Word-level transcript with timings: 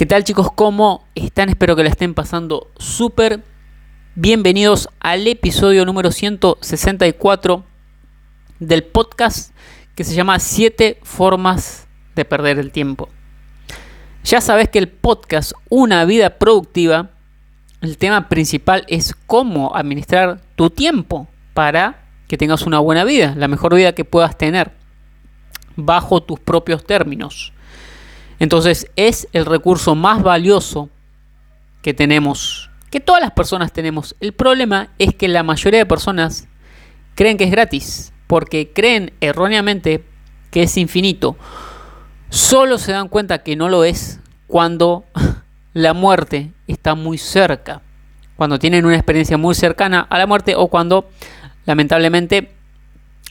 ¿Qué 0.00 0.06
tal 0.06 0.24
chicos? 0.24 0.48
¿Cómo 0.54 1.04
están? 1.14 1.50
Espero 1.50 1.76
que 1.76 1.82
la 1.82 1.90
estén 1.90 2.14
pasando 2.14 2.70
súper. 2.78 3.42
Bienvenidos 4.14 4.88
al 4.98 5.26
episodio 5.26 5.84
número 5.84 6.10
164 6.10 7.66
del 8.60 8.82
podcast 8.82 9.54
que 9.94 10.04
se 10.04 10.14
llama 10.14 10.38
7 10.38 11.00
formas 11.02 11.86
de 12.16 12.24
perder 12.24 12.58
el 12.58 12.72
tiempo. 12.72 13.10
Ya 14.24 14.40
sabes 14.40 14.70
que 14.70 14.78
el 14.78 14.88
podcast 14.88 15.52
Una 15.68 16.06
vida 16.06 16.38
productiva, 16.38 17.10
el 17.82 17.98
tema 17.98 18.30
principal 18.30 18.86
es 18.88 19.14
cómo 19.26 19.76
administrar 19.76 20.40
tu 20.56 20.70
tiempo 20.70 21.28
para 21.52 22.06
que 22.26 22.38
tengas 22.38 22.62
una 22.62 22.78
buena 22.78 23.04
vida, 23.04 23.34
la 23.36 23.48
mejor 23.48 23.74
vida 23.74 23.94
que 23.94 24.06
puedas 24.06 24.38
tener, 24.38 24.72
bajo 25.76 26.22
tus 26.22 26.40
propios 26.40 26.86
términos. 26.86 27.52
Entonces 28.40 28.90
es 28.96 29.28
el 29.32 29.46
recurso 29.46 29.94
más 29.94 30.22
valioso 30.22 30.88
que 31.82 31.94
tenemos, 31.94 32.70
que 32.90 32.98
todas 32.98 33.22
las 33.22 33.30
personas 33.30 33.72
tenemos. 33.72 34.16
El 34.18 34.32
problema 34.32 34.88
es 34.98 35.14
que 35.14 35.28
la 35.28 35.42
mayoría 35.42 35.78
de 35.78 35.86
personas 35.86 36.48
creen 37.14 37.36
que 37.36 37.44
es 37.44 37.50
gratis, 37.50 38.12
porque 38.26 38.72
creen 38.72 39.12
erróneamente 39.20 40.04
que 40.50 40.62
es 40.64 40.76
infinito. 40.78 41.36
Solo 42.30 42.78
se 42.78 42.92
dan 42.92 43.08
cuenta 43.08 43.42
que 43.42 43.56
no 43.56 43.68
lo 43.68 43.84
es 43.84 44.20
cuando 44.46 45.04
la 45.74 45.92
muerte 45.92 46.52
está 46.66 46.94
muy 46.94 47.18
cerca, 47.18 47.82
cuando 48.36 48.58
tienen 48.58 48.86
una 48.86 48.96
experiencia 48.96 49.36
muy 49.36 49.54
cercana 49.54 50.00
a 50.00 50.18
la 50.18 50.26
muerte 50.26 50.54
o 50.56 50.68
cuando 50.68 51.10
lamentablemente 51.66 52.52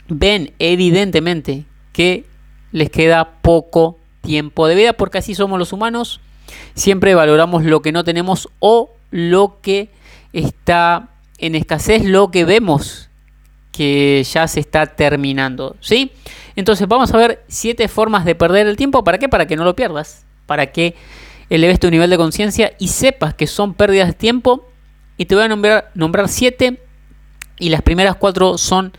ven 0.08 0.54
evidentemente 0.60 1.66
que 1.94 2.26
les 2.72 2.92
queda 2.92 3.42
poco 3.42 3.99
tiempo 4.22 4.68
de 4.68 4.76
vida, 4.76 4.94
porque 4.94 5.20
así 5.20 5.36
somos 5.36 5.60
los 5.60 5.74
humanos. 5.74 6.22
Siempre 6.74 7.16
valoramos 7.16 7.64
lo 7.64 7.82
que 7.82 7.92
no 7.92 8.04
tenemos 8.04 8.50
o 8.60 8.92
lo 9.12 9.60
que 9.62 9.90
está 10.34 11.10
en 11.38 11.56
escasez, 11.56 12.04
lo 12.06 12.32
que 12.32 12.46
vemos 12.46 13.10
que 13.72 14.26
ya 14.30 14.48
se 14.48 14.60
está 14.60 14.88
terminando. 14.88 15.76
¿sí? 15.80 16.12
Entonces 16.56 16.88
vamos 16.88 17.14
a 17.14 17.18
ver 17.18 17.44
siete 17.48 17.88
formas 17.88 18.26
de 18.26 18.36
perder 18.36 18.68
el 18.68 18.76
tiempo. 18.76 19.04
¿Para 19.04 19.18
qué? 19.18 19.30
Para 19.30 19.48
que 19.48 19.56
no 19.56 19.64
lo 19.64 19.76
pierdas. 19.76 20.26
Para 20.46 20.72
que 20.72 20.96
eleves 21.50 21.80
tu 21.80 21.90
nivel 21.90 22.10
de 22.10 22.18
conciencia 22.18 22.74
y 22.78 22.90
sepas 22.90 23.34
que 23.34 23.48
son 23.48 23.74
pérdidas 23.74 24.08
de 24.10 24.14
tiempo. 24.14 24.68
Y 25.18 25.26
te 25.26 25.36
voy 25.36 25.46
a 25.46 25.48
nombrar, 25.48 25.92
nombrar 25.96 26.28
siete. 26.28 26.82
Y 27.58 27.70
las 27.70 27.82
primeras 27.82 28.16
cuatro 28.16 28.58
son 28.58 28.92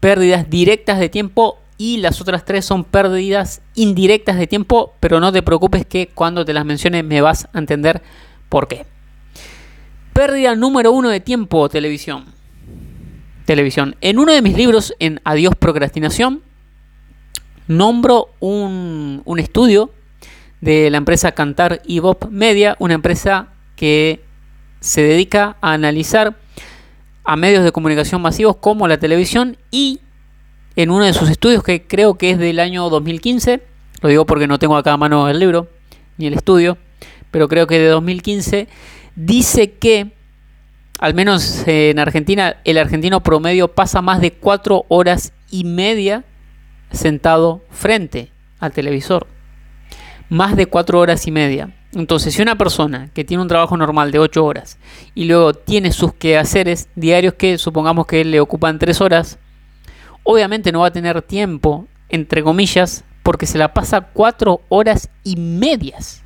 pérdidas 0.00 0.48
directas 0.48 0.98
de 0.98 1.08
tiempo 1.08 1.58
y 1.76 1.98
las 1.98 2.20
otras 2.20 2.44
tres 2.44 2.64
son 2.64 2.84
pérdidas 2.84 3.62
indirectas 3.74 4.38
de 4.38 4.46
tiempo, 4.46 4.94
pero 5.00 5.20
no 5.20 5.32
te 5.32 5.42
preocupes 5.42 5.86
que 5.86 6.08
cuando 6.08 6.44
te 6.44 6.52
las 6.52 6.64
mencione 6.64 7.02
me 7.02 7.20
vas 7.20 7.48
a 7.52 7.58
entender 7.58 8.02
por 8.48 8.68
qué. 8.68 8.86
Pérdida 10.12 10.54
número 10.54 10.92
uno 10.92 11.08
de 11.08 11.20
tiempo, 11.20 11.68
televisión. 11.68 12.26
Televisión. 13.44 13.96
En 14.00 14.18
uno 14.18 14.32
de 14.32 14.42
mis 14.42 14.56
libros, 14.56 14.94
en 15.00 15.20
Adiós 15.24 15.54
Procrastinación, 15.56 16.42
nombro 17.66 18.28
un, 18.40 19.22
un 19.24 19.38
estudio 19.38 19.90
de 20.60 20.90
la 20.90 20.98
empresa 20.98 21.32
Cantar 21.32 21.82
y 21.84 21.98
Bob 21.98 22.28
Media, 22.30 22.76
una 22.78 22.94
empresa 22.94 23.48
que 23.76 24.22
se 24.80 25.02
dedica 25.02 25.56
a 25.60 25.72
analizar 25.72 26.36
a 27.24 27.36
medios 27.36 27.64
de 27.64 27.72
comunicación 27.72 28.22
masivos 28.22 28.56
como 28.56 28.86
la 28.86 28.98
televisión 28.98 29.56
y 29.70 30.00
en 30.76 30.90
uno 30.90 31.04
de 31.04 31.12
sus 31.12 31.30
estudios 31.30 31.62
que 31.62 31.82
creo 31.86 32.14
que 32.14 32.30
es 32.30 32.38
del 32.38 32.60
año 32.60 32.88
2015, 32.90 33.62
lo 34.00 34.08
digo 34.08 34.26
porque 34.26 34.46
no 34.46 34.58
tengo 34.58 34.76
acá 34.76 34.92
a 34.92 34.96
mano 34.96 35.28
el 35.28 35.38
libro 35.38 35.68
ni 36.16 36.26
el 36.26 36.34
estudio, 36.34 36.78
pero 37.30 37.48
creo 37.48 37.66
que 37.66 37.78
de 37.78 37.88
2015, 37.88 38.68
dice 39.16 39.72
que, 39.72 40.12
al 40.98 41.14
menos 41.14 41.66
en 41.66 41.98
Argentina, 41.98 42.56
el 42.64 42.78
argentino 42.78 43.22
promedio 43.22 43.68
pasa 43.68 44.02
más 44.02 44.20
de 44.20 44.32
cuatro 44.32 44.84
horas 44.88 45.32
y 45.50 45.64
media 45.64 46.24
sentado 46.90 47.62
frente 47.70 48.30
al 48.60 48.72
televisor. 48.72 49.26
Más 50.28 50.56
de 50.56 50.66
cuatro 50.66 51.00
horas 51.00 51.26
y 51.26 51.30
media. 51.30 51.74
Entonces, 51.94 52.34
si 52.34 52.42
una 52.42 52.56
persona 52.56 53.10
que 53.14 53.24
tiene 53.24 53.42
un 53.42 53.48
trabajo 53.48 53.76
normal 53.76 54.10
de 54.10 54.18
8 54.18 54.44
horas 54.44 54.78
y 55.14 55.24
luego 55.26 55.54
tiene 55.54 55.92
sus 55.92 56.12
quehaceres 56.12 56.88
diarios 56.96 57.34
que 57.34 57.56
supongamos 57.56 58.06
que 58.06 58.24
le 58.24 58.40
ocupan 58.40 58.78
3 58.78 59.00
horas, 59.00 59.38
obviamente 60.24 60.72
no 60.72 60.80
va 60.80 60.88
a 60.88 60.92
tener 60.92 61.22
tiempo, 61.22 61.86
entre 62.08 62.42
comillas, 62.42 63.04
porque 63.22 63.46
se 63.46 63.58
la 63.58 63.72
pasa 63.72 64.08
cuatro 64.12 64.62
horas 64.68 65.08
y 65.22 65.36
medias 65.36 66.22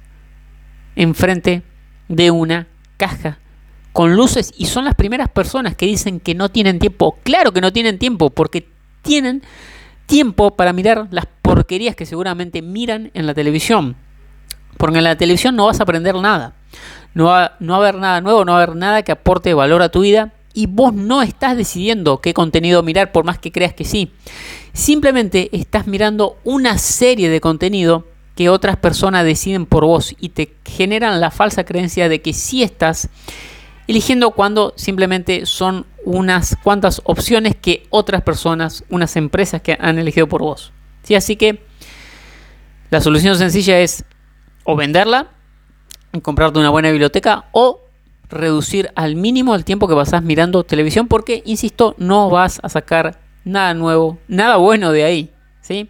enfrente 0.97 1.62
de 2.08 2.31
una 2.31 2.66
caja 2.97 3.38
con 3.92 4.16
luces 4.16 4.53
y 4.56 4.66
son 4.66 4.84
las 4.84 4.94
primeras 4.94 5.28
personas 5.28 5.76
que 5.76 5.87
dicen 5.87 6.20
que 6.20 6.34
no 6.34 6.48
tienen 6.48 6.78
tiempo. 6.78 7.19
Claro 7.22 7.53
que 7.53 7.60
no 7.60 7.72
tienen 7.72 7.98
tiempo 7.98 8.31
porque 8.31 8.69
tienen 9.03 9.42
tiempo 10.06 10.56
para 10.56 10.72
mirar 10.72 11.06
las 11.10 11.26
porquerías 11.42 11.94
que 11.94 12.06
seguramente 12.06 12.62
miran 12.62 13.10
en 13.14 13.26
la 13.26 13.34
televisión. 13.34 13.97
Porque 14.76 14.98
en 14.98 15.04
la 15.04 15.16
televisión 15.16 15.56
no 15.56 15.66
vas 15.66 15.81
a 15.81 15.82
aprender 15.84 16.14
nada. 16.16 16.54
No 17.14 17.26
va, 17.26 17.56
no 17.60 17.72
va 17.72 17.78
a 17.78 17.88
haber 17.88 18.00
nada 18.00 18.20
nuevo, 18.20 18.44
no 18.44 18.53
va 18.53 18.58
a 18.58 18.62
haber 18.62 18.76
nada 18.76 19.03
que 19.03 19.12
aporte 19.12 19.54
valor 19.54 19.82
a 19.82 19.88
tu 19.88 20.00
vida 20.00 20.32
y 20.58 20.66
vos 20.66 20.92
no 20.92 21.22
estás 21.22 21.56
decidiendo 21.56 22.20
qué 22.20 22.34
contenido 22.34 22.82
mirar 22.82 23.12
por 23.12 23.24
más 23.24 23.38
que 23.38 23.52
creas 23.52 23.74
que 23.74 23.84
sí. 23.84 24.10
Simplemente 24.72 25.50
estás 25.56 25.86
mirando 25.86 26.36
una 26.42 26.78
serie 26.78 27.30
de 27.30 27.41
contenido 27.41 28.08
que 28.34 28.48
otras 28.48 28.76
personas 28.76 29.24
deciden 29.24 29.66
por 29.66 29.84
vos 29.84 30.16
y 30.19 30.30
te 30.30 30.56
generan 30.64 31.20
la 31.20 31.30
falsa 31.30 31.62
creencia 31.62 32.08
de 32.08 32.22
que 32.22 32.32
sí 32.32 32.64
estás 32.64 33.08
eligiendo 33.86 34.32
cuando 34.32 34.72
simplemente 34.74 35.46
son 35.46 35.86
unas 36.04 36.56
cuantas 36.64 37.02
opciones 37.04 37.54
que 37.54 37.86
otras 37.90 38.22
personas, 38.22 38.82
unas 38.90 39.14
empresas 39.14 39.62
que 39.62 39.78
han 39.80 39.96
elegido 40.00 40.26
por 40.26 40.42
vos. 40.42 40.72
¿Sí? 41.04 41.14
Así 41.14 41.36
que 41.36 41.62
la 42.90 43.00
solución 43.00 43.38
sencilla 43.38 43.78
es 43.78 44.04
o 44.64 44.75
venderla, 44.75 45.28
comprarte 46.20 46.58
una 46.58 46.70
buena 46.70 46.90
biblioteca 46.90 47.44
o 47.52 47.88
reducir 48.28 48.91
al 48.94 49.16
mínimo 49.16 49.55
el 49.55 49.65
tiempo 49.65 49.89
que 49.89 49.94
pasás 49.94 50.22
mirando 50.22 50.65
televisión 50.65 51.09
porque, 51.09 51.43
insisto, 51.47 51.94
no 51.99 52.31
vas 52.31 52.61
a 52.62 52.69
sacar 52.69 53.21
nada 53.44 53.75
nuevo, 53.75 54.19
nada 54.28 54.56
bueno 54.56 54.93
de 54.93 55.05
ahí. 55.05 55.31
¿sí? 55.61 55.89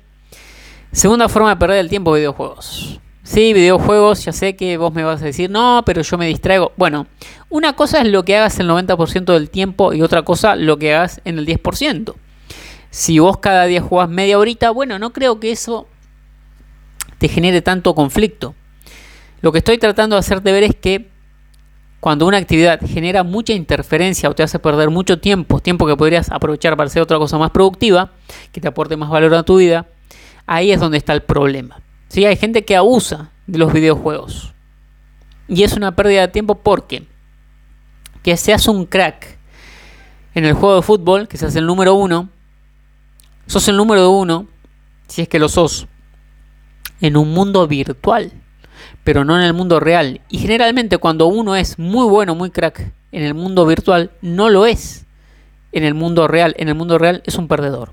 Segunda 0.93 1.29
forma 1.29 1.51
de 1.51 1.57
perder 1.57 1.79
el 1.79 1.89
tiempo, 1.89 2.13
videojuegos. 2.13 3.01
Sí, 3.23 3.53
videojuegos, 3.53 4.25
ya 4.25 4.33
sé 4.33 4.57
que 4.57 4.79
vos 4.79 4.95
me 4.95 5.05
vas 5.05 5.21
a 5.21 5.27
decir, 5.27 5.51
no, 5.51 5.83
pero 5.85 6.01
yo 6.01 6.17
me 6.17 6.27
distraigo. 6.27 6.73
Bueno, 6.77 7.07
una 7.51 7.75
cosa 7.75 8.01
es 8.01 8.09
lo 8.09 8.25
que 8.25 8.37
hagas 8.37 8.59
el 8.59 8.69
90% 8.71 9.35
del 9.35 9.51
tiempo 9.51 9.93
y 9.93 10.01
otra 10.01 10.23
cosa 10.23 10.57
lo 10.57 10.79
que 10.79 10.95
hagas 10.95 11.21
en 11.27 11.39
el 11.39 11.47
10%. 11.47 12.15
Si 12.91 13.19
vos 13.19 13.37
cada 13.37 13.67
día 13.67 13.83
jugás 13.83 14.09
media 14.09 14.39
horita, 14.39 14.71
bueno, 14.71 14.99
no 14.99 15.13
creo 15.13 15.41
que 15.41 15.51
eso 15.51 15.87
te 17.19 17.29
genere 17.29 17.61
tanto 17.61 17.95
conflicto. 17.95 18.55
Lo 19.43 19.53
que 19.53 19.59
estoy 19.59 19.77
tratando 19.77 20.17
de 20.17 20.21
hacerte 20.21 20.51
ver 20.51 20.65
es 20.65 20.75
que 20.75 21.11
cuando 22.01 22.27
una 22.27 22.37
actividad 22.37 22.81
genera 22.87 23.25
mucha 23.25 23.53
interferencia 23.53 24.29
o 24.29 24.35
te 24.35 24.43
hace 24.43 24.59
perder 24.59 24.91
mucho 24.91 25.19
tiempo, 25.19 25.61
tiempo 25.61 25.87
que 25.87 25.97
podrías 25.97 26.31
aprovechar 26.31 26.77
para 26.77 26.87
hacer 26.87 27.03
otra 27.03 27.19
cosa 27.19 27.39
más 27.39 27.51
productiva, 27.51 28.13
que 28.53 28.61
te 28.61 28.69
aporte 28.69 28.97
más 28.97 29.11
valor 29.11 29.35
a 29.35 29.43
tu 29.43 29.57
vida, 29.57 29.87
ahí 30.47 30.71
es 30.71 30.81
donde 30.81 30.99
está 30.99 31.13
el 31.13 31.23
problema. 31.23 31.81
¿Sí? 32.09 32.25
Hay 32.25 32.37
gente 32.37 32.65
que 32.65 32.77
abusa 32.77 33.33
de 33.47 33.59
los 33.59 33.73
videojuegos. 33.73 34.55
Y 35.49 35.65
es 35.65 35.73
una 35.75 35.97
pérdida 35.97 36.23
de 36.23 36.29
tiempo 36.29 36.57
porque 36.57 37.07
que 38.23 38.37
seas 38.37 38.69
un 38.69 38.85
crack 38.85 39.39
en 40.35 40.45
el 40.45 40.53
juego 40.53 40.77
de 40.77 40.83
fútbol, 40.83 41.27
que 41.27 41.37
seas 41.37 41.57
el 41.57 41.67
número 41.67 41.95
uno, 41.95 42.29
sos 43.47 43.67
el 43.69 43.77
número 43.77 44.11
uno, 44.11 44.47
si 45.09 45.23
es 45.23 45.29
que 45.29 45.39
lo 45.39 45.49
sos, 45.49 45.89
en 47.01 47.17
un 47.17 47.33
mundo 47.33 47.67
virtual 47.67 48.33
pero 49.05 49.25
no 49.25 49.37
en 49.37 49.45
el 49.45 49.55
mundo 49.55 49.81
real. 49.81 50.21
Y 50.29 50.39
generalmente 50.39 50.99
cuando 50.99 51.27
uno 51.27 51.57
es 51.57 51.79
muy 51.79 52.09
bueno, 52.09 52.35
muy 52.35 52.51
crack 52.51 52.93
en 53.13 53.23
el 53.23 53.35
mundo 53.35 53.67
virtual, 53.67 54.11
no 54.21 54.49
lo 54.49 54.67
es 54.67 55.07
en 55.73 55.85
el 55.85 55.95
mundo 55.95 56.29
real. 56.29 56.55
En 56.59 56.69
el 56.69 56.75
mundo 56.75 56.99
real 56.99 57.23
es 57.27 57.37
un 57.37 57.49
perdedor. 57.49 57.93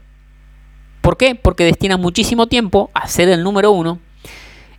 ¿Por 1.02 1.18
qué? 1.18 1.36
Porque 1.36 1.66
destina 1.66 1.98
muchísimo 1.98 2.48
tiempo 2.48 2.90
a 2.94 3.08
ser 3.08 3.30
el 3.30 3.44
número 3.44 3.72
uno 3.72 4.00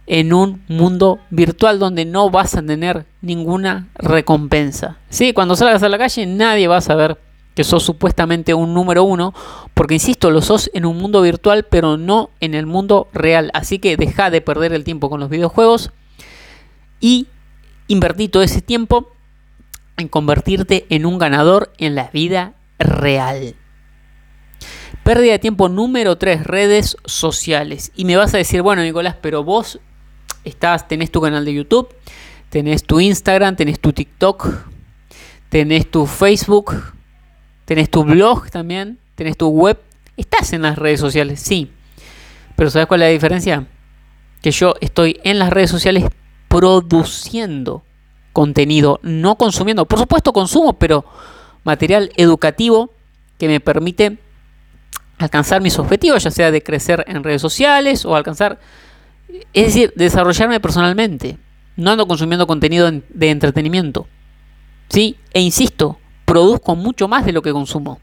en 0.06 0.32
un 0.32 0.62
mundo 0.68 1.18
virtual 1.30 1.78
donde 1.78 2.04
no 2.04 2.30
vas 2.30 2.54
a 2.54 2.62
tener 2.62 3.06
ninguna 3.20 3.88
recompensa. 3.94 4.98
¿Sí? 5.08 5.32
Cuando 5.32 5.56
salgas 5.56 5.82
a 5.82 5.88
la 5.88 5.98
calle 5.98 6.26
nadie 6.26 6.68
va 6.68 6.78
a 6.78 6.80
saber 6.80 7.18
que 7.54 7.64
sos 7.64 7.82
supuestamente 7.84 8.52
un 8.52 8.74
número 8.74 9.02
uno, 9.04 9.32
porque 9.72 9.94
insisto, 9.94 10.30
lo 10.30 10.42
sos 10.42 10.70
en 10.74 10.84
un 10.84 10.98
mundo 10.98 11.22
virtual, 11.22 11.64
pero 11.64 11.96
no 11.96 12.28
en 12.40 12.54
el 12.54 12.66
mundo 12.66 13.08
real. 13.14 13.50
Así 13.54 13.78
que 13.78 13.96
deja 13.96 14.28
de 14.28 14.42
perder 14.42 14.74
el 14.74 14.84
tiempo 14.84 15.08
con 15.08 15.20
los 15.20 15.30
videojuegos 15.30 15.90
y 17.00 17.28
invertí 17.88 18.28
todo 18.28 18.42
ese 18.42 18.62
tiempo 18.62 19.12
en 19.96 20.08
convertirte 20.08 20.86
en 20.90 21.06
un 21.06 21.18
ganador 21.18 21.72
en 21.78 21.94
la 21.94 22.10
vida 22.10 22.54
real. 22.78 23.54
Pérdida 25.02 25.32
de 25.32 25.38
tiempo 25.38 25.68
número 25.68 26.18
3, 26.18 26.44
redes 26.44 26.96
sociales. 27.04 27.92
Y 27.94 28.04
me 28.04 28.16
vas 28.16 28.34
a 28.34 28.38
decir, 28.38 28.62
bueno 28.62 28.82
Nicolás, 28.82 29.16
pero 29.20 29.44
vos 29.44 29.78
estás, 30.44 30.88
tenés 30.88 31.10
tu 31.10 31.20
canal 31.20 31.44
de 31.44 31.54
YouTube, 31.54 31.88
tenés 32.48 32.84
tu 32.84 33.00
Instagram, 33.00 33.56
tenés 33.56 33.80
tu 33.80 33.92
TikTok, 33.92 34.48
tenés 35.48 35.90
tu 35.90 36.06
Facebook, 36.06 36.74
tenés 37.64 37.90
tu 37.90 38.04
blog 38.04 38.50
también, 38.50 38.98
tenés 39.14 39.36
tu 39.36 39.48
web. 39.48 39.78
Estás 40.16 40.52
en 40.52 40.62
las 40.62 40.76
redes 40.76 41.00
sociales, 41.00 41.40
sí. 41.40 41.70
Pero 42.56 42.70
¿sabes 42.70 42.88
cuál 42.88 43.02
es 43.02 43.08
la 43.08 43.12
diferencia? 43.12 43.66
Que 44.42 44.50
yo 44.50 44.74
estoy 44.80 45.20
en 45.24 45.38
las 45.38 45.50
redes 45.50 45.70
sociales 45.70 46.04
produciendo 46.48 47.82
contenido, 48.32 49.00
no 49.02 49.36
consumiendo. 49.36 49.86
Por 49.86 49.98
supuesto 49.98 50.32
consumo, 50.32 50.74
pero 50.74 51.04
material 51.64 52.10
educativo 52.16 52.90
que 53.38 53.48
me 53.48 53.60
permite 53.60 54.18
alcanzar 55.18 55.60
mis 55.62 55.78
objetivos, 55.78 56.22
ya 56.22 56.30
sea 56.30 56.50
de 56.50 56.62
crecer 56.62 57.04
en 57.08 57.24
redes 57.24 57.40
sociales 57.40 58.04
o 58.04 58.14
alcanzar, 58.14 58.60
es 59.52 59.66
decir, 59.66 59.92
desarrollarme 59.96 60.60
personalmente. 60.60 61.38
No 61.76 61.90
ando 61.90 62.06
consumiendo 62.06 62.46
contenido 62.46 62.90
de 62.90 63.30
entretenimiento. 63.30 64.06
¿Sí? 64.88 65.16
E 65.32 65.40
insisto, 65.40 65.98
produzco 66.24 66.76
mucho 66.76 67.08
más 67.08 67.24
de 67.26 67.32
lo 67.32 67.42
que 67.42 67.52
consumo. 67.52 68.00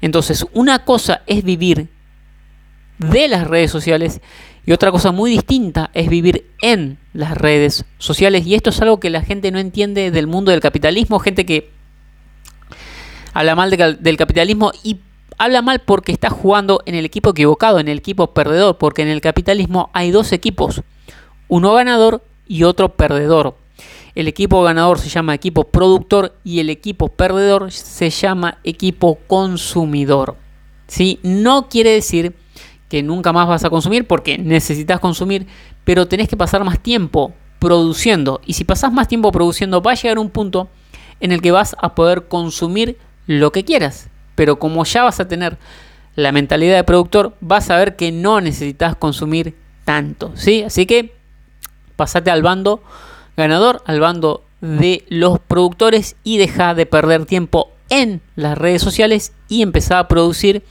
Entonces, 0.00 0.46
una 0.52 0.84
cosa 0.84 1.22
es 1.26 1.44
vivir 1.44 1.88
de 2.98 3.28
las 3.28 3.46
redes 3.46 3.70
sociales 3.70 4.20
y 4.64 4.72
otra 4.72 4.92
cosa 4.92 5.10
muy 5.10 5.30
distinta 5.32 5.90
es 5.92 6.08
vivir 6.08 6.46
en 6.60 6.98
las 7.14 7.36
redes 7.36 7.84
sociales. 7.98 8.46
Y 8.46 8.54
esto 8.54 8.70
es 8.70 8.80
algo 8.80 9.00
que 9.00 9.10
la 9.10 9.22
gente 9.22 9.50
no 9.50 9.58
entiende 9.58 10.10
del 10.12 10.28
mundo 10.28 10.52
del 10.52 10.60
capitalismo. 10.60 11.18
Gente 11.18 11.44
que 11.44 11.70
habla 13.32 13.56
mal 13.56 13.70
del 13.70 14.16
capitalismo 14.16 14.70
y 14.84 15.00
habla 15.36 15.62
mal 15.62 15.80
porque 15.80 16.12
está 16.12 16.30
jugando 16.30 16.80
en 16.86 16.94
el 16.94 17.04
equipo 17.04 17.30
equivocado, 17.30 17.80
en 17.80 17.88
el 17.88 17.98
equipo 17.98 18.32
perdedor. 18.34 18.78
Porque 18.78 19.02
en 19.02 19.08
el 19.08 19.20
capitalismo 19.20 19.90
hay 19.92 20.12
dos 20.12 20.30
equipos. 20.32 20.82
Uno 21.48 21.72
ganador 21.74 22.22
y 22.46 22.62
otro 22.62 22.90
perdedor. 22.90 23.56
El 24.14 24.28
equipo 24.28 24.62
ganador 24.62 25.00
se 25.00 25.08
llama 25.08 25.34
equipo 25.34 25.64
productor 25.64 26.36
y 26.44 26.60
el 26.60 26.70
equipo 26.70 27.08
perdedor 27.08 27.72
se 27.72 28.10
llama 28.10 28.58
equipo 28.62 29.18
consumidor. 29.26 30.36
¿Sí? 30.86 31.18
No 31.22 31.68
quiere 31.68 31.90
decir 31.90 32.36
que 32.92 33.02
nunca 33.02 33.32
más 33.32 33.48
vas 33.48 33.64
a 33.64 33.70
consumir 33.70 34.06
porque 34.06 34.36
necesitas 34.36 35.00
consumir, 35.00 35.46
pero 35.82 36.06
tenés 36.06 36.28
que 36.28 36.36
pasar 36.36 36.62
más 36.62 36.78
tiempo 36.78 37.32
produciendo. 37.58 38.42
Y 38.44 38.52
si 38.52 38.64
pasas 38.64 38.92
más 38.92 39.08
tiempo 39.08 39.32
produciendo, 39.32 39.80
va 39.80 39.92
a 39.92 39.94
llegar 39.94 40.18
un 40.18 40.28
punto 40.28 40.68
en 41.18 41.32
el 41.32 41.40
que 41.40 41.52
vas 41.52 41.74
a 41.80 41.94
poder 41.94 42.28
consumir 42.28 42.98
lo 43.26 43.50
que 43.50 43.64
quieras. 43.64 44.10
Pero 44.34 44.58
como 44.58 44.84
ya 44.84 45.04
vas 45.04 45.20
a 45.20 45.26
tener 45.26 45.56
la 46.16 46.32
mentalidad 46.32 46.76
de 46.76 46.84
productor, 46.84 47.34
vas 47.40 47.70
a 47.70 47.78
ver 47.78 47.96
que 47.96 48.12
no 48.12 48.42
necesitas 48.42 48.94
consumir 48.94 49.56
tanto. 49.86 50.30
¿sí? 50.34 50.62
Así 50.62 50.84
que 50.84 51.14
pasate 51.96 52.30
al 52.30 52.42
bando 52.42 52.82
ganador, 53.38 53.82
al 53.86 54.00
bando 54.00 54.44
de 54.60 55.06
los 55.08 55.38
productores 55.38 56.16
y 56.24 56.36
deja 56.36 56.74
de 56.74 56.84
perder 56.84 57.24
tiempo 57.24 57.70
en 57.88 58.20
las 58.36 58.58
redes 58.58 58.82
sociales 58.82 59.32
y 59.48 59.62
empezar 59.62 59.96
a 59.96 60.08
producir 60.08 60.62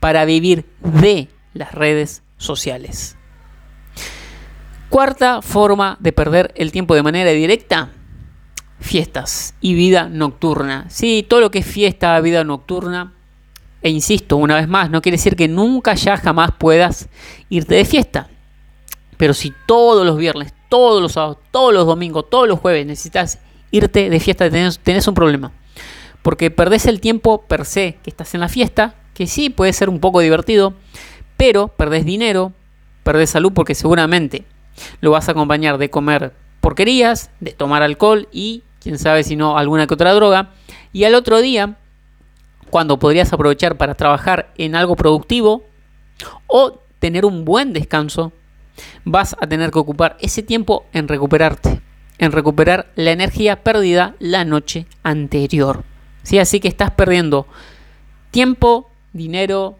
para 0.00 0.26
vivir 0.26 0.66
de 0.82 1.30
las 1.56 1.72
redes 1.72 2.22
sociales. 2.36 3.16
Cuarta 4.88 5.42
forma 5.42 5.96
de 6.00 6.12
perder 6.12 6.52
el 6.56 6.72
tiempo 6.72 6.94
de 6.94 7.02
manera 7.02 7.30
directa, 7.30 7.90
fiestas 8.80 9.54
y 9.60 9.74
vida 9.74 10.08
nocturna. 10.08 10.86
Sí, 10.88 11.26
todo 11.28 11.40
lo 11.40 11.50
que 11.50 11.58
es 11.58 11.66
fiesta, 11.66 12.20
vida 12.20 12.44
nocturna, 12.44 13.14
e 13.82 13.90
insisto, 13.90 14.36
una 14.36 14.56
vez 14.56 14.68
más, 14.68 14.90
no 14.90 15.02
quiere 15.02 15.16
decir 15.16 15.36
que 15.36 15.48
nunca 15.48 15.94
ya 15.94 16.16
jamás 16.16 16.50
puedas 16.58 17.08
irte 17.48 17.74
de 17.74 17.84
fiesta. 17.84 18.28
Pero 19.16 19.34
si 19.34 19.52
todos 19.66 20.04
los 20.04 20.16
viernes, 20.16 20.54
todos 20.68 21.00
los 21.00 21.12
sábados, 21.12 21.38
todos 21.50 21.72
los 21.72 21.86
domingos, 21.86 22.28
todos 22.30 22.48
los 22.48 22.58
jueves 22.58 22.86
necesitas 22.86 23.38
irte 23.70 24.10
de 24.10 24.20
fiesta, 24.20 24.50
tenés, 24.50 24.78
tenés 24.78 25.06
un 25.08 25.14
problema. 25.14 25.52
Porque 26.22 26.50
perdés 26.50 26.86
el 26.86 27.00
tiempo 27.00 27.42
per 27.42 27.64
se 27.64 27.98
que 28.02 28.10
estás 28.10 28.34
en 28.34 28.40
la 28.40 28.48
fiesta, 28.48 28.94
que 29.14 29.26
sí 29.26 29.50
puede 29.50 29.72
ser 29.72 29.88
un 29.88 30.00
poco 30.00 30.20
divertido, 30.20 30.74
pero 31.36 31.68
perdés 31.68 32.04
dinero, 32.04 32.52
perdés 33.02 33.30
salud 33.30 33.52
porque 33.52 33.74
seguramente 33.74 34.44
lo 35.00 35.10
vas 35.10 35.28
a 35.28 35.32
acompañar 35.32 35.78
de 35.78 35.90
comer 35.90 36.32
porquerías, 36.60 37.30
de 37.40 37.52
tomar 37.52 37.82
alcohol 37.82 38.28
y 38.32 38.64
quién 38.80 38.98
sabe 38.98 39.22
si 39.22 39.36
no 39.36 39.56
alguna 39.56 39.86
que 39.86 39.94
otra 39.94 40.12
droga. 40.12 40.50
Y 40.92 41.04
al 41.04 41.14
otro 41.14 41.40
día, 41.40 41.76
cuando 42.70 42.98
podrías 42.98 43.32
aprovechar 43.32 43.76
para 43.76 43.94
trabajar 43.94 44.52
en 44.58 44.74
algo 44.74 44.96
productivo 44.96 45.64
o 46.46 46.80
tener 46.98 47.24
un 47.24 47.44
buen 47.44 47.72
descanso, 47.72 48.32
vas 49.04 49.36
a 49.40 49.46
tener 49.46 49.70
que 49.70 49.78
ocupar 49.78 50.16
ese 50.20 50.42
tiempo 50.42 50.86
en 50.92 51.08
recuperarte, 51.08 51.80
en 52.18 52.32
recuperar 52.32 52.90
la 52.96 53.12
energía 53.12 53.62
perdida 53.62 54.16
la 54.18 54.44
noche 54.44 54.86
anterior. 55.02 55.84
¿Sí? 56.22 56.38
Así 56.38 56.58
que 56.58 56.68
estás 56.68 56.90
perdiendo 56.90 57.46
tiempo, 58.32 58.90
dinero 59.12 59.78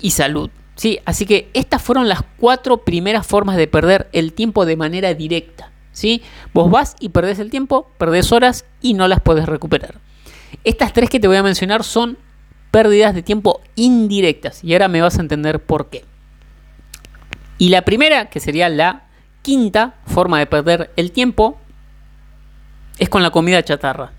y 0.00 0.12
salud. 0.12 0.50
Sí, 0.80 0.98
así 1.04 1.26
que 1.26 1.50
estas 1.52 1.82
fueron 1.82 2.08
las 2.08 2.22
cuatro 2.38 2.78
primeras 2.86 3.26
formas 3.26 3.58
de 3.58 3.66
perder 3.66 4.08
el 4.14 4.32
tiempo 4.32 4.64
de 4.64 4.76
manera 4.76 5.12
directa. 5.12 5.70
¿sí? 5.92 6.22
Vos 6.54 6.70
vas 6.70 6.96
y 7.00 7.10
perdés 7.10 7.38
el 7.38 7.50
tiempo, 7.50 7.90
perdés 7.98 8.32
horas 8.32 8.64
y 8.80 8.94
no 8.94 9.06
las 9.06 9.20
puedes 9.20 9.44
recuperar. 9.44 10.00
Estas 10.64 10.94
tres 10.94 11.10
que 11.10 11.20
te 11.20 11.28
voy 11.28 11.36
a 11.36 11.42
mencionar 11.42 11.84
son 11.84 12.16
pérdidas 12.70 13.14
de 13.14 13.22
tiempo 13.22 13.60
indirectas 13.74 14.64
y 14.64 14.72
ahora 14.72 14.88
me 14.88 15.02
vas 15.02 15.18
a 15.18 15.20
entender 15.20 15.62
por 15.62 15.90
qué. 15.90 16.06
Y 17.58 17.68
la 17.68 17.82
primera, 17.82 18.30
que 18.30 18.40
sería 18.40 18.70
la 18.70 19.02
quinta 19.42 19.96
forma 20.06 20.38
de 20.38 20.46
perder 20.46 20.92
el 20.96 21.12
tiempo, 21.12 21.58
es 22.98 23.10
con 23.10 23.22
la 23.22 23.30
comida 23.30 23.62
chatarra. 23.62 24.12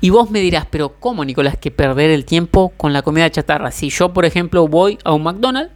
Y 0.00 0.10
vos 0.10 0.30
me 0.30 0.40
dirás, 0.40 0.66
pero 0.70 1.00
¿cómo, 1.00 1.24
Nicolás, 1.24 1.56
que 1.56 1.70
perder 1.70 2.10
el 2.10 2.24
tiempo 2.24 2.70
con 2.76 2.92
la 2.92 3.02
comida 3.02 3.30
chatarra? 3.30 3.70
Si 3.70 3.88
yo, 3.90 4.12
por 4.12 4.24
ejemplo, 4.24 4.68
voy 4.68 4.98
a 5.04 5.12
un 5.12 5.22
McDonald's, 5.22 5.72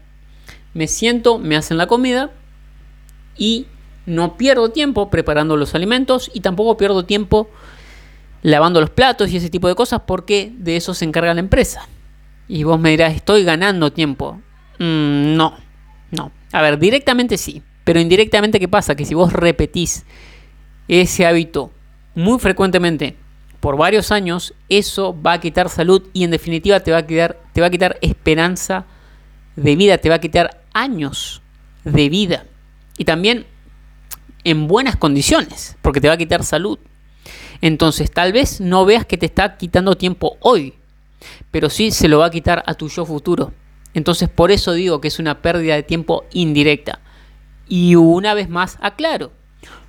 me 0.74 0.86
siento, 0.86 1.38
me 1.38 1.56
hacen 1.56 1.78
la 1.78 1.86
comida 1.86 2.30
y 3.36 3.66
no 4.06 4.36
pierdo 4.36 4.70
tiempo 4.70 5.10
preparando 5.10 5.56
los 5.56 5.74
alimentos 5.74 6.30
y 6.34 6.40
tampoco 6.40 6.76
pierdo 6.76 7.04
tiempo 7.04 7.48
lavando 8.42 8.80
los 8.80 8.90
platos 8.90 9.30
y 9.30 9.36
ese 9.36 9.50
tipo 9.50 9.68
de 9.68 9.74
cosas 9.74 10.02
porque 10.06 10.52
de 10.56 10.76
eso 10.76 10.94
se 10.94 11.04
encarga 11.04 11.34
la 11.34 11.40
empresa. 11.40 11.88
Y 12.46 12.64
vos 12.64 12.78
me 12.78 12.90
dirás, 12.90 13.14
estoy 13.14 13.44
ganando 13.44 13.92
tiempo. 13.92 14.40
Mm, 14.78 15.36
no, 15.36 15.56
no. 16.10 16.30
A 16.52 16.62
ver, 16.62 16.78
directamente 16.78 17.38
sí, 17.38 17.62
pero 17.84 18.00
indirectamente, 18.00 18.60
¿qué 18.60 18.68
pasa? 18.68 18.94
Que 18.94 19.04
si 19.04 19.14
vos 19.14 19.32
repetís 19.32 20.04
ese 20.88 21.26
hábito 21.26 21.72
muy 22.14 22.38
frecuentemente 22.38 23.16
por 23.60 23.76
varios 23.76 24.10
años, 24.10 24.54
eso 24.68 25.14
va 25.20 25.34
a 25.34 25.40
quitar 25.40 25.68
salud 25.68 26.02
y 26.12 26.24
en 26.24 26.30
definitiva 26.30 26.80
te 26.80 26.92
va 26.92 26.98
a 26.98 27.06
quitar, 27.06 27.38
te 27.52 27.60
va 27.60 27.66
a 27.66 27.70
quitar 27.70 27.98
esperanza 28.00 28.86
de 29.56 29.76
vida, 29.76 29.98
te 29.98 30.08
va 30.08 30.16
a 30.16 30.20
quitar 30.20 30.62
años 30.72 31.42
de 31.84 32.08
vida. 32.08 32.46
Y 32.96 33.04
también 33.04 33.46
en 34.44 34.66
buenas 34.66 34.96
condiciones, 34.96 35.76
porque 35.82 36.00
te 36.00 36.08
va 36.08 36.14
a 36.14 36.18
quitar 36.18 36.42
salud. 36.42 36.78
Entonces, 37.60 38.10
tal 38.10 38.32
vez 38.32 38.60
no 38.60 38.86
veas 38.86 39.04
que 39.04 39.18
te 39.18 39.26
está 39.26 39.58
quitando 39.58 39.96
tiempo 39.96 40.38
hoy, 40.40 40.74
pero 41.50 41.68
sí 41.68 41.90
se 41.90 42.08
lo 42.08 42.20
va 42.20 42.26
a 42.26 42.30
quitar 42.30 42.62
a 42.66 42.74
tu 42.74 42.88
yo 42.88 43.04
futuro. 43.04 43.52
Entonces, 43.92 44.28
por 44.28 44.50
eso 44.50 44.72
digo 44.72 45.00
que 45.00 45.08
es 45.08 45.18
una 45.18 45.42
pérdida 45.42 45.74
de 45.74 45.82
tiempo 45.82 46.24
indirecta. 46.32 47.00
Y 47.68 47.96
una 47.96 48.34
vez 48.34 48.48
más, 48.48 48.78
aclaro, 48.80 49.32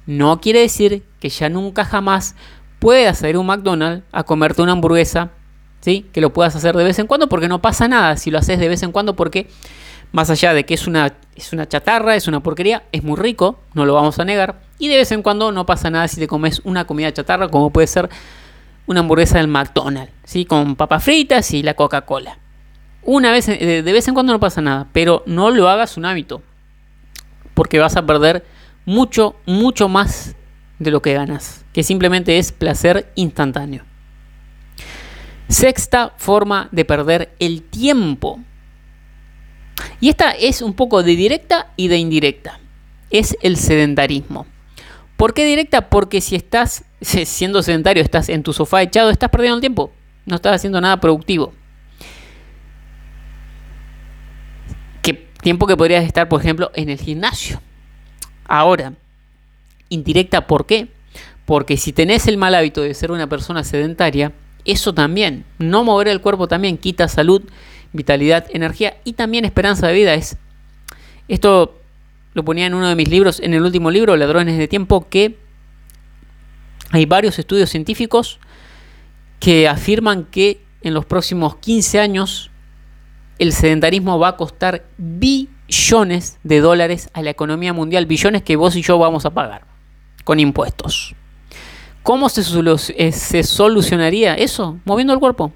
no 0.06 0.42
quiere 0.42 0.60
decir 0.60 1.04
que 1.20 1.30
ya 1.30 1.50
nunca 1.50 1.86
jamás 1.86 2.36
puedas 2.82 3.22
ir 3.22 3.36
a 3.36 3.40
un 3.40 3.46
McDonald's 3.46 4.04
a 4.12 4.24
comerte 4.24 4.64
una 4.64 4.72
hamburguesa, 4.72 5.30
¿sí? 5.82 6.08
Que 6.12 6.20
lo 6.20 6.34
puedas 6.34 6.56
hacer 6.56 6.76
de 6.76 6.84
vez 6.84 6.98
en 6.98 7.06
cuando 7.06 7.30
porque 7.30 7.48
no 7.48 7.62
pasa 7.62 7.88
nada 7.88 8.18
si 8.18 8.32
lo 8.32 8.40
haces 8.40 8.60
de 8.60 8.68
vez 8.68 8.82
en 8.82 8.92
cuando 8.92 9.16
porque 9.16 9.48
más 10.12 10.32
allá 10.32 10.56
de 10.56 10.66
que 10.66 10.74
es 10.74 10.88
una, 10.88 11.14
es 11.36 11.54
una 11.54 11.68
chatarra, 11.68 12.16
es 12.16 12.28
una 12.28 12.42
porquería, 12.42 12.82
es 12.92 13.04
muy 13.04 13.18
rico, 13.18 13.60
no 13.76 13.86
lo 13.86 13.94
vamos 13.94 14.18
a 14.18 14.26
negar. 14.26 14.64
Y 14.80 14.88
de 14.88 14.98
vez 14.98 15.12
en 15.12 15.22
cuando 15.22 15.52
no 15.52 15.68
pasa 15.68 15.92
nada 15.92 16.08
si 16.08 16.20
te 16.20 16.28
comes 16.28 16.60
una 16.64 16.86
comida 16.86 17.14
chatarra 17.14 17.50
como 17.50 17.70
puede 17.70 17.86
ser 17.86 18.10
una 18.88 19.02
hamburguesa 19.02 19.38
del 19.38 19.48
McDonald's, 19.48 20.12
¿sí? 20.24 20.46
Con 20.46 20.76
papas 20.76 21.04
fritas 21.04 21.52
y 21.52 21.62
la 21.62 21.76
Coca-Cola. 21.76 22.40
Una 23.04 23.32
vez, 23.32 23.46
de 23.46 23.82
vez 23.84 24.08
en 24.08 24.16
cuando 24.16 24.34
no 24.34 24.40
pasa 24.40 24.60
nada, 24.60 24.88
pero 24.92 25.22
no 25.28 25.52
lo 25.52 25.70
hagas 25.70 25.98
un 25.98 26.06
hábito. 26.06 26.42
porque 27.54 27.80
vas 27.80 27.96
a 27.96 28.06
perder 28.06 28.44
mucho, 28.86 29.36
mucho 29.46 29.88
más 29.88 30.36
de 30.80 30.90
lo 30.90 31.02
que 31.02 31.14
ganas, 31.14 31.61
que 31.74 31.84
simplemente 31.84 32.38
es 32.38 32.52
placer 32.52 33.12
instantáneo. 33.16 33.84
Sexta 35.48 36.14
forma 36.18 36.70
de 36.72 36.86
perder 36.86 37.34
el 37.40 37.62
tiempo. 37.62 38.40
Y 40.00 40.10
esta 40.10 40.32
es 40.32 40.62
un 40.62 40.74
poco 40.74 41.04
de 41.04 41.16
directa 41.16 41.72
y 41.76 41.88
de 41.88 41.98
indirecta. 41.98 42.60
Es 43.10 43.36
el 43.42 43.58
sedentarismo. 43.58 44.46
¿Por 45.18 45.34
qué 45.34 45.46
directa? 45.46 45.90
Porque 45.90 46.22
si 46.22 46.36
estás 46.36 46.86
siendo 47.02 47.62
sedentario, 47.62 48.02
estás 48.02 48.30
en 48.30 48.44
tu 48.44 48.54
sofá 48.54 48.82
echado, 48.82 49.10
estás 49.10 49.30
perdiendo 49.30 49.56
el 49.56 49.62
tiempo. 49.62 49.92
No 50.26 50.36
estás 50.36 50.56
haciendo 50.56 50.80
nada 50.80 51.00
productivo. 51.00 51.54
¿Qué 55.02 55.14
tiempo 55.14 55.68
que 55.68 55.76
podrías 55.76 56.06
estar, 56.06 56.30
por 56.30 56.42
ejemplo, 56.42 56.72
en 56.76 56.90
el 56.90 57.00
gimnasio? 57.00 57.62
Ahora, 58.46 58.94
indirecta, 59.90 60.48
¿por 60.48 60.66
qué? 60.66 60.90
Porque 61.52 61.76
si 61.76 61.92
tenés 61.92 62.28
el 62.28 62.38
mal 62.38 62.56
hábito 62.56 62.80
de 62.82 62.94
ser 62.94 63.12
una 63.12 63.28
persona 63.28 63.66
sedentaria, 63.66 64.32
eso 64.64 64.94
también, 64.94 65.44
no 65.60 65.84
mover 65.84 66.08
el 66.08 66.22
cuerpo 66.22 66.48
también 66.48 66.78
quita 66.78 67.10
salud, 67.10 67.42
vitalidad, 67.92 68.46
energía 68.54 68.96
y 69.04 69.12
también 69.12 69.44
esperanza 69.44 69.90
de 69.90 69.94
vida. 69.94 70.14
Es, 70.14 70.38
esto 71.28 71.78
lo 72.34 72.46
ponía 72.46 72.68
en 72.68 72.74
uno 72.74 72.88
de 72.88 72.96
mis 72.96 73.10
libros, 73.10 73.42
en 73.42 73.54
el 73.54 73.64
último 73.64 73.92
libro, 73.92 74.16
Ladrones 74.16 74.58
de 74.58 74.70
Tiempo, 74.70 75.10
que 75.10 75.40
hay 76.92 77.06
varios 77.06 77.38
estudios 77.38 77.70
científicos 77.70 78.40
que 79.42 79.68
afirman 79.68 80.24
que 80.24 80.62
en 80.84 80.94
los 80.94 81.06
próximos 81.06 81.58
15 81.58 82.00
años 82.00 82.50
el 83.40 83.52
sedentarismo 83.52 84.18
va 84.18 84.30
a 84.30 84.38
costar 84.38 84.86
billones 84.98 86.40
de 86.44 86.62
dólares 86.62 87.10
a 87.12 87.22
la 87.22 87.32
economía 87.32 87.74
mundial, 87.74 88.06
billones 88.06 88.42
que 88.42 88.56
vos 88.56 88.78
y 88.78 88.84
yo 88.84 88.98
vamos 88.98 89.26
a 89.26 89.32
pagar 89.32 89.66
con 90.24 90.40
impuestos. 90.40 91.14
¿Cómo 92.04 92.30
se, 92.30 92.42
eh, 92.98 93.12
se 93.12 93.44
solucionaría 93.44 94.34
eso? 94.34 94.80
Moviendo 94.86 95.14
el 95.14 95.20
cuerpo. 95.20 95.54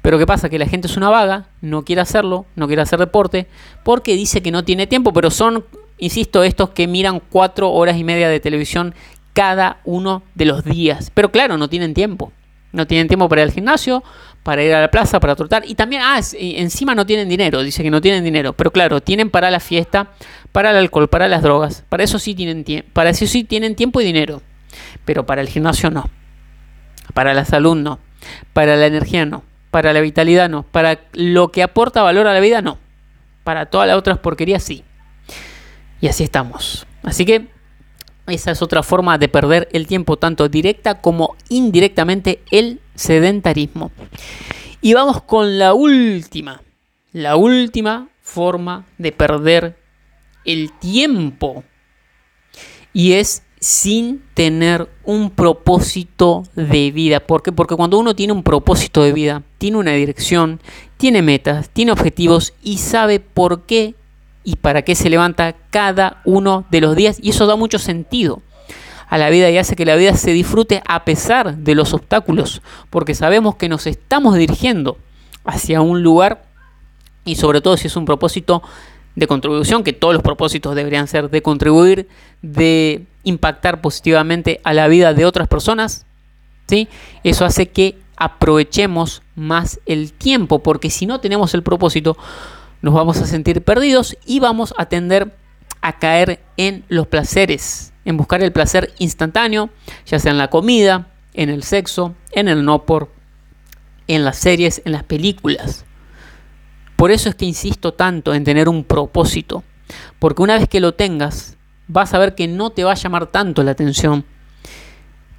Pero 0.00 0.18
¿qué 0.18 0.26
pasa? 0.26 0.48
Que 0.48 0.58
la 0.58 0.66
gente 0.66 0.86
es 0.86 0.96
una 0.96 1.10
vaga, 1.10 1.46
no 1.60 1.84
quiere 1.84 2.00
hacerlo, 2.00 2.46
no 2.56 2.66
quiere 2.66 2.82
hacer 2.82 2.98
deporte, 2.98 3.46
porque 3.84 4.14
dice 4.14 4.42
que 4.42 4.50
no 4.50 4.64
tiene 4.64 4.86
tiempo, 4.86 5.12
pero 5.12 5.30
son, 5.30 5.64
insisto, 5.98 6.44
estos 6.44 6.70
que 6.70 6.86
miran 6.86 7.20
cuatro 7.30 7.70
horas 7.70 7.96
y 7.96 8.04
media 8.04 8.28
de 8.28 8.40
televisión 8.40 8.94
cada 9.32 9.80
uno 9.84 10.22
de 10.34 10.46
los 10.46 10.64
días. 10.64 11.10
Pero 11.12 11.30
claro, 11.30 11.58
no 11.58 11.68
tienen 11.68 11.94
tiempo. 11.94 12.32
No 12.72 12.86
tienen 12.86 13.06
tiempo 13.06 13.28
para 13.28 13.42
ir 13.42 13.48
al 13.48 13.52
gimnasio, 13.52 14.02
para 14.42 14.64
ir 14.64 14.72
a 14.72 14.80
la 14.80 14.90
plaza, 14.90 15.20
para 15.20 15.36
trotar. 15.36 15.62
Y 15.66 15.74
también, 15.74 16.00
ah, 16.02 16.18
encima 16.38 16.94
no 16.94 17.04
tienen 17.04 17.28
dinero. 17.28 17.62
Dice 17.62 17.82
que 17.82 17.90
no 17.90 18.00
tienen 18.00 18.24
dinero. 18.24 18.54
Pero 18.54 18.70
claro, 18.70 19.02
tienen 19.02 19.28
para 19.28 19.50
la 19.50 19.60
fiesta, 19.60 20.12
para 20.52 20.70
el 20.70 20.76
alcohol, 20.76 21.08
para 21.08 21.28
las 21.28 21.42
drogas. 21.42 21.84
Para 21.90 22.02
eso 22.02 22.18
sí 22.18 22.34
tienen, 22.34 22.64
para 22.94 23.10
eso 23.10 23.26
sí 23.26 23.44
tienen 23.44 23.74
tiempo 23.74 24.00
y 24.00 24.04
dinero 24.04 24.40
pero 25.04 25.26
para 25.26 25.40
el 25.40 25.48
gimnasio 25.48 25.90
no. 25.90 26.08
Para 27.14 27.34
la 27.34 27.44
salud 27.44 27.76
no. 27.76 27.98
Para 28.52 28.76
la 28.76 28.86
energía 28.86 29.26
no. 29.26 29.42
Para 29.70 29.92
la 29.92 30.00
vitalidad 30.00 30.48
no. 30.48 30.62
Para 30.62 31.00
lo 31.12 31.50
que 31.50 31.62
aporta 31.62 32.02
valor 32.02 32.26
a 32.26 32.34
la 32.34 32.40
vida 32.40 32.62
no. 32.62 32.78
Para 33.44 33.66
todas 33.66 33.88
las 33.88 33.96
otras 33.96 34.18
porquerías 34.18 34.62
sí. 34.62 34.84
Y 36.00 36.08
así 36.08 36.24
estamos. 36.24 36.86
Así 37.02 37.24
que 37.24 37.48
esa 38.26 38.52
es 38.52 38.62
otra 38.62 38.82
forma 38.82 39.18
de 39.18 39.28
perder 39.28 39.68
el 39.72 39.86
tiempo, 39.86 40.16
tanto 40.16 40.48
directa 40.48 41.00
como 41.00 41.36
indirectamente, 41.48 42.42
el 42.50 42.80
sedentarismo. 42.94 43.90
Y 44.80 44.94
vamos 44.94 45.22
con 45.22 45.58
la 45.58 45.74
última. 45.74 46.62
La 47.12 47.36
última 47.36 48.08
forma 48.20 48.86
de 48.98 49.12
perder 49.12 49.76
el 50.44 50.72
tiempo. 50.78 51.64
Y 52.92 53.14
es 53.14 53.42
sin 53.62 54.24
tener 54.34 54.88
un 55.04 55.30
propósito 55.30 56.42
de 56.56 56.90
vida. 56.90 57.20
¿Por 57.20 57.44
qué? 57.44 57.52
Porque 57.52 57.76
cuando 57.76 57.96
uno 57.96 58.16
tiene 58.16 58.32
un 58.32 58.42
propósito 58.42 59.04
de 59.04 59.12
vida, 59.12 59.44
tiene 59.58 59.76
una 59.76 59.92
dirección, 59.92 60.58
tiene 60.96 61.22
metas, 61.22 61.70
tiene 61.70 61.92
objetivos 61.92 62.54
y 62.60 62.78
sabe 62.78 63.20
por 63.20 63.62
qué 63.62 63.94
y 64.42 64.56
para 64.56 64.82
qué 64.82 64.96
se 64.96 65.08
levanta 65.08 65.54
cada 65.70 66.22
uno 66.24 66.64
de 66.72 66.80
los 66.80 66.96
días 66.96 67.18
y 67.22 67.30
eso 67.30 67.46
da 67.46 67.54
mucho 67.54 67.78
sentido 67.78 68.42
a 69.08 69.16
la 69.16 69.30
vida 69.30 69.48
y 69.48 69.58
hace 69.58 69.76
que 69.76 69.86
la 69.86 69.94
vida 69.94 70.14
se 70.14 70.32
disfrute 70.32 70.82
a 70.84 71.04
pesar 71.04 71.58
de 71.58 71.76
los 71.76 71.94
obstáculos, 71.94 72.62
porque 72.90 73.14
sabemos 73.14 73.54
que 73.54 73.68
nos 73.68 73.86
estamos 73.86 74.34
dirigiendo 74.34 74.98
hacia 75.44 75.82
un 75.82 76.02
lugar 76.02 76.46
y 77.24 77.36
sobre 77.36 77.60
todo 77.60 77.76
si 77.76 77.86
es 77.86 77.94
un 77.94 78.06
propósito 78.06 78.60
de 79.14 79.28
contribución, 79.28 79.84
que 79.84 79.92
todos 79.92 80.14
los 80.14 80.22
propósitos 80.24 80.74
deberían 80.74 81.06
ser 81.06 81.30
de 81.30 81.42
contribuir, 81.42 82.08
de 82.40 83.06
impactar 83.24 83.80
positivamente 83.80 84.60
a 84.64 84.72
la 84.72 84.88
vida 84.88 85.14
de 85.14 85.24
otras 85.24 85.48
personas, 85.48 86.06
¿sí? 86.66 86.88
Eso 87.24 87.44
hace 87.44 87.70
que 87.70 87.98
aprovechemos 88.16 89.22
más 89.34 89.80
el 89.86 90.12
tiempo, 90.12 90.62
porque 90.62 90.90
si 90.90 91.06
no 91.06 91.20
tenemos 91.20 91.54
el 91.54 91.62
propósito, 91.62 92.16
nos 92.80 92.94
vamos 92.94 93.18
a 93.18 93.26
sentir 93.26 93.62
perdidos 93.62 94.16
y 94.26 94.40
vamos 94.40 94.74
a 94.76 94.86
tender 94.86 95.36
a 95.80 95.98
caer 95.98 96.40
en 96.56 96.84
los 96.88 97.06
placeres, 97.08 97.92
en 98.04 98.16
buscar 98.16 98.42
el 98.42 98.52
placer 98.52 98.92
instantáneo, 98.98 99.70
ya 100.06 100.18
sea 100.18 100.32
en 100.32 100.38
la 100.38 100.50
comida, 100.50 101.08
en 101.34 101.48
el 101.48 101.62
sexo, 101.62 102.14
en 102.32 102.48
el 102.48 102.64
no 102.64 102.84
por, 102.84 103.10
en 104.06 104.24
las 104.24 104.38
series, 104.38 104.82
en 104.84 104.92
las 104.92 105.04
películas. 105.04 105.84
Por 106.96 107.10
eso 107.10 107.28
es 107.28 107.34
que 107.34 107.44
insisto 107.44 107.94
tanto 107.94 108.34
en 108.34 108.44
tener 108.44 108.68
un 108.68 108.84
propósito, 108.84 109.64
porque 110.18 110.42
una 110.42 110.58
vez 110.58 110.68
que 110.68 110.80
lo 110.80 110.94
tengas, 110.94 111.56
vas 111.92 112.14
a 112.14 112.18
ver 112.18 112.34
que 112.34 112.48
no 112.48 112.70
te 112.70 112.84
va 112.84 112.92
a 112.92 112.96
llamar 112.96 113.26
tanto 113.26 113.62
la 113.62 113.72
atención 113.72 114.24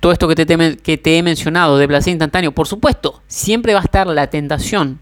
todo 0.04 0.12
esto 0.12 0.28
que 0.28 0.36
te, 0.36 1.18
he 1.18 1.24
mencionado 1.24 1.78
de 1.78 1.88
placer 1.88 2.12
instantáneo. 2.12 2.52
Por 2.52 2.68
supuesto, 2.68 3.22
siempre 3.28 3.74
va 3.74 3.80
a 3.80 3.84
estar 3.84 4.06
la 4.06 4.28
tentación, 4.28 5.00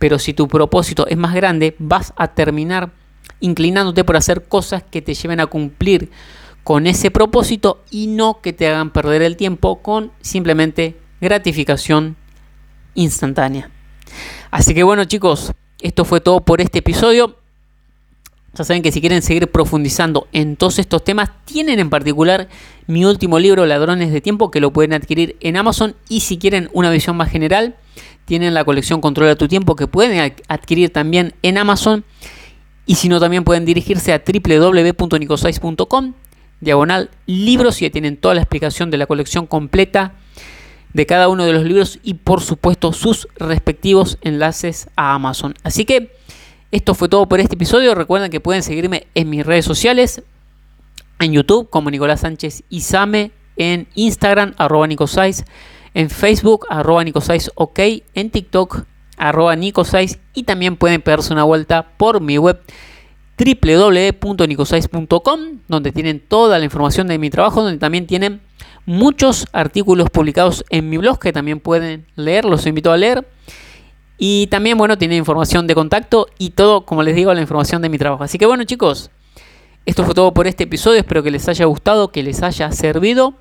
pero 0.00 0.18
si 0.18 0.34
tu 0.34 0.48
propósito 0.48 1.06
es 1.06 1.16
más 1.16 1.36
grande, 1.36 1.76
vas 1.78 2.12
a 2.16 2.26
terminar 2.26 2.90
inclinándote 3.38 4.02
por 4.02 4.16
hacer 4.16 4.48
cosas 4.48 4.82
que 4.82 5.02
te 5.02 5.14
lleven 5.14 5.38
a 5.38 5.46
cumplir 5.46 6.10
con 6.64 6.88
ese 6.88 7.12
propósito 7.12 7.84
y 7.92 8.08
no 8.08 8.40
que 8.40 8.52
te 8.52 8.66
hagan 8.66 8.90
perder 8.90 9.22
el 9.22 9.36
tiempo 9.36 9.82
con 9.82 10.10
simplemente 10.20 10.98
gratificación 11.20 12.16
instantánea. 12.94 13.70
Así 14.50 14.74
que 14.74 14.82
bueno 14.82 15.04
chicos, 15.04 15.52
esto 15.80 16.04
fue 16.04 16.20
todo 16.20 16.40
por 16.40 16.60
este 16.60 16.80
episodio. 16.80 17.36
Ya 18.54 18.64
saben 18.64 18.82
que 18.82 18.90
si 18.90 19.00
quieren 19.00 19.22
seguir 19.22 19.48
profundizando 19.48 20.26
en 20.32 20.56
todos 20.56 20.80
estos 20.80 21.04
temas, 21.04 21.30
tienen 21.44 21.78
en 21.78 21.88
particular 21.88 22.48
mi 22.88 23.04
último 23.04 23.38
libro, 23.38 23.64
Ladrones 23.64 24.12
de 24.12 24.20
Tiempo, 24.20 24.50
que 24.50 24.58
lo 24.60 24.72
pueden 24.72 24.92
adquirir 24.92 25.36
en 25.40 25.56
Amazon. 25.56 25.94
Y 26.08 26.20
si 26.20 26.36
quieren 26.36 26.68
una 26.72 26.90
visión 26.90 27.16
más 27.16 27.30
general, 27.30 27.76
tienen 28.24 28.52
la 28.52 28.64
colección 28.64 29.00
Controla 29.00 29.36
tu 29.36 29.46
Tiempo, 29.46 29.76
que 29.76 29.86
pueden 29.86 30.34
adquirir 30.48 30.92
también 30.92 31.34
en 31.42 31.58
Amazon. 31.58 32.04
Y 32.86 32.96
si 32.96 33.08
no, 33.08 33.20
también 33.20 33.44
pueden 33.44 33.64
dirigirse 33.64 34.12
a 34.12 34.20
www.nicosais.com, 34.26 36.14
diagonal 36.60 37.10
libros, 37.26 37.80
y 37.82 37.90
tienen 37.90 38.16
toda 38.16 38.34
la 38.34 38.40
explicación 38.40 38.90
de 38.90 38.98
la 38.98 39.06
colección 39.06 39.46
completa 39.46 40.14
de 40.92 41.06
cada 41.06 41.28
uno 41.28 41.44
de 41.44 41.52
los 41.52 41.64
libros 41.64 42.00
y 42.02 42.14
por 42.14 42.40
supuesto 42.40 42.92
sus 42.92 43.28
respectivos 43.36 44.18
enlaces 44.22 44.88
a 44.96 45.14
Amazon. 45.14 45.54
Así 45.62 45.84
que 45.84 46.10
esto 46.72 46.94
fue 46.94 47.08
todo 47.08 47.26
por 47.26 47.40
este 47.40 47.56
episodio. 47.56 47.94
Recuerden 47.94 48.30
que 48.30 48.40
pueden 48.40 48.62
seguirme 48.62 49.06
en 49.14 49.28
mis 49.28 49.44
redes 49.44 49.64
sociales, 49.64 50.22
en 51.18 51.32
YouTube 51.32 51.68
como 51.68 51.90
Nicolás 51.90 52.20
Sánchez 52.20 52.62
Izame, 52.70 53.32
en 53.56 53.88
Instagram 53.94 54.54
arroba 54.56 54.86
Nicosais, 54.86 55.44
en 55.94 56.10
Facebook 56.10 56.66
arroba 56.70 57.02
Nicosais 57.04 57.50
OK, 57.54 57.78
en 58.14 58.30
TikTok 58.30 58.84
arroba 59.16 59.56
Nicosais 59.56 60.18
y 60.32 60.44
también 60.44 60.76
pueden 60.76 61.02
pegarse 61.02 61.32
una 61.32 61.44
vuelta 61.44 61.90
por 61.96 62.20
mi 62.20 62.38
web 62.38 62.60
www.nicosais.com 63.36 65.40
donde 65.68 65.92
tienen 65.92 66.20
toda 66.20 66.58
la 66.58 66.64
información 66.64 67.06
de 67.06 67.18
mi 67.18 67.30
trabajo, 67.30 67.62
donde 67.62 67.78
también 67.78 68.06
tienen 68.06 68.40
muchos 68.86 69.46
artículos 69.52 70.10
publicados 70.10 70.64
en 70.70 70.88
mi 70.88 70.98
blog 70.98 71.18
que 71.18 71.32
también 71.32 71.60
pueden 71.60 72.06
leer, 72.16 72.44
los 72.44 72.66
invito 72.66 72.92
a 72.92 72.96
leer. 72.96 73.26
Y 74.22 74.48
también, 74.48 74.76
bueno, 74.76 74.98
tiene 74.98 75.16
información 75.16 75.66
de 75.66 75.74
contacto 75.74 76.26
y 76.36 76.50
todo, 76.50 76.84
como 76.84 77.02
les 77.02 77.16
digo, 77.16 77.32
la 77.32 77.40
información 77.40 77.80
de 77.80 77.88
mi 77.88 77.96
trabajo. 77.96 78.22
Así 78.22 78.36
que 78.36 78.44
bueno, 78.44 78.64
chicos, 78.64 79.10
esto 79.86 80.04
fue 80.04 80.12
todo 80.12 80.34
por 80.34 80.46
este 80.46 80.64
episodio. 80.64 80.98
Espero 81.00 81.22
que 81.22 81.30
les 81.30 81.48
haya 81.48 81.64
gustado, 81.64 82.12
que 82.12 82.22
les 82.22 82.42
haya 82.42 82.70
servido. 82.70 83.32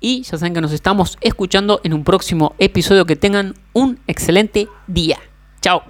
Y 0.00 0.22
ya 0.22 0.38
saben 0.38 0.54
que 0.54 0.62
nos 0.62 0.72
estamos 0.72 1.18
escuchando 1.20 1.82
en 1.84 1.92
un 1.92 2.02
próximo 2.02 2.54
episodio. 2.58 3.04
Que 3.04 3.14
tengan 3.14 3.56
un 3.74 4.00
excelente 4.06 4.68
día. 4.86 5.18
Chao. 5.60 5.82